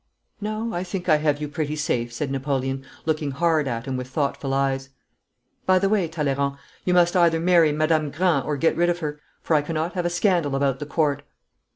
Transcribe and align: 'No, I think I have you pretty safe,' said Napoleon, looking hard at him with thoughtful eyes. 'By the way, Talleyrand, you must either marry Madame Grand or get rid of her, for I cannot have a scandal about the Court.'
'No, 0.41 0.73
I 0.73 0.83
think 0.83 1.07
I 1.07 1.17
have 1.17 1.39
you 1.39 1.47
pretty 1.47 1.75
safe,' 1.75 2.11
said 2.11 2.31
Napoleon, 2.31 2.83
looking 3.05 3.29
hard 3.29 3.67
at 3.67 3.85
him 3.85 3.97
with 3.97 4.07
thoughtful 4.09 4.51
eyes. 4.51 4.89
'By 5.67 5.77
the 5.77 5.89
way, 5.89 6.07
Talleyrand, 6.07 6.57
you 6.85 6.93
must 6.95 7.15
either 7.15 7.39
marry 7.39 7.71
Madame 7.71 8.09
Grand 8.09 8.45
or 8.47 8.57
get 8.57 8.75
rid 8.75 8.89
of 8.89 8.97
her, 8.97 9.19
for 9.43 9.55
I 9.55 9.61
cannot 9.61 9.93
have 9.93 10.07
a 10.07 10.09
scandal 10.09 10.55
about 10.55 10.79
the 10.79 10.87
Court.' 10.87 11.21